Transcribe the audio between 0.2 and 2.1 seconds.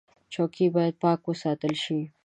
چوکۍ باید پاکه وساتل شي.